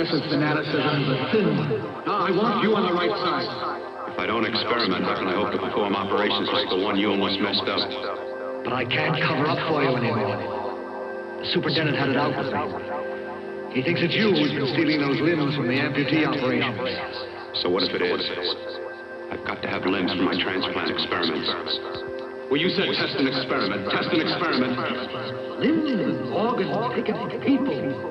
genius 0.00 0.24
fanaticism 0.24 0.24
is 0.24 0.32
fanaticism, 0.32 1.28
thin 1.32 1.46
one. 1.56 2.08
I 2.08 2.30
want 2.32 2.64
you 2.64 2.72
on 2.72 2.88
the 2.88 2.96
right 2.96 3.12
side. 3.20 3.48
If 4.12 4.16
I 4.18 4.26
don't 4.26 4.44
experiment, 4.48 5.04
how 5.04 5.16
can 5.20 5.28
I 5.28 5.36
hope 5.36 5.52
to 5.52 5.60
perform 5.60 5.94
operations 5.94 6.48
like 6.52 6.68
the 6.72 6.80
one 6.80 6.96
you 6.96 7.10
almost 7.10 7.40
messed 7.40 7.68
up? 7.68 7.84
But 8.64 8.72
I 8.72 8.84
can't 8.88 9.16
cover 9.20 9.44
up 9.44 9.60
for 9.68 9.84
you 9.84 9.92
anymore. 9.96 10.40
The 11.40 11.48
superintendent 11.52 11.96
had 11.96 12.10
it 12.12 12.16
out 12.16 12.32
with 12.32 12.48
me. 12.48 12.60
He 13.76 13.80
thinks 13.84 14.02
it's 14.02 14.16
you 14.16 14.32
who's 14.34 14.52
been 14.52 14.72
stealing 14.72 15.00
those 15.00 15.20
limbs 15.20 15.54
from 15.54 15.68
the 15.68 15.78
amputee 15.78 16.26
operations. 16.26 17.60
So 17.62 17.70
what 17.70 17.84
if 17.84 17.92
it 17.94 18.02
is? 18.02 18.24
I've 19.30 19.44
got 19.46 19.62
to 19.62 19.68
have 19.68 19.86
limbs 19.86 20.10
for 20.16 20.24
my 20.26 20.34
transplant 20.34 20.90
experiments. 20.90 21.48
Well, 22.50 22.58
you 22.58 22.68
said 22.74 22.90
test 22.98 23.14
an 23.14 23.30
experiment, 23.30 23.86
test 23.94 24.10
an 24.10 24.26
experiment. 24.26 24.74
Limbs, 25.62 26.34
organs, 26.34 27.30
people. 27.46 28.09